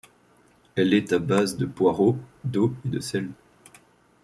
[0.75, 3.29] Elle est à base de poireau, d’eau et de sel.